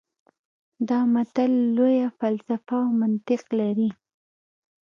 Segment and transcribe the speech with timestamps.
[0.89, 3.89] دا متل لویه فلسفه او منطق لري